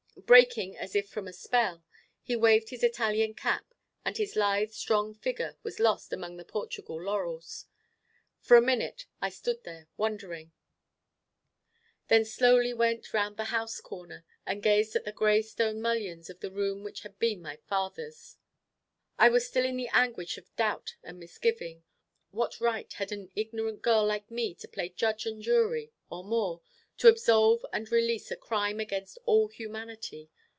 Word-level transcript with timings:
Breaking 0.27 0.77
as 0.77 0.95
if 0.95 1.09
from 1.09 1.27
a 1.27 1.33
spell, 1.33 1.83
he 2.21 2.35
waved 2.37 2.69
his 2.69 2.83
Italian 2.83 3.33
cap, 3.33 3.73
and 4.05 4.15
his 4.15 4.35
lithe 4.35 4.71
strong 4.71 5.13
figure 5.13 5.57
was 5.63 5.79
lost 5.79 6.13
among 6.13 6.37
the 6.37 6.45
Portugal 6.45 7.01
laurels. 7.01 7.65
For 8.39 8.55
a 8.55 8.61
minute 8.61 9.07
I 9.19 9.29
stood 9.29 9.63
there, 9.63 9.89
wondering; 9.97 10.53
then 12.07 12.23
slowly 12.23 12.71
went 12.73 13.13
round 13.13 13.35
the 13.35 13.45
house 13.45 13.81
corner, 13.81 14.23
and 14.45 14.63
gazed 14.63 14.95
at 14.95 15.05
the 15.05 15.11
grey 15.11 15.41
stone 15.41 15.81
mullions 15.81 16.29
of 16.29 16.39
the 16.39 16.51
room 16.51 16.83
which 16.83 17.01
had 17.01 17.17
been 17.17 17.41
my 17.41 17.55
father's. 17.67 18.37
I 19.17 19.27
was 19.27 19.47
still 19.47 19.65
in 19.65 19.75
the 19.75 19.89
anguish 19.91 20.37
of 20.37 20.55
doubt 20.55 20.95
and 21.03 21.19
misgiving 21.19 21.83
what 22.29 22.61
right 22.61 22.91
had 22.93 23.11
an 23.11 23.31
ignorant 23.35 23.81
girl 23.81 24.05
like 24.05 24.29
me 24.31 24.53
to 24.55 24.67
play 24.67 24.87
judge 24.89 25.25
and 25.25 25.41
jury, 25.41 25.91
or 26.09 26.23
more, 26.23 26.61
to 26.97 27.07
absolve 27.07 27.65
and 27.73 27.91
release 27.91 28.29
a 28.29 28.35
crime 28.35 28.79
against 28.79 29.17
all 29.25 29.47
humanity? 29.47 30.29